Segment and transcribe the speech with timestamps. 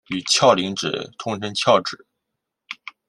[0.07, 2.07] 与鞘磷脂通称鞘脂。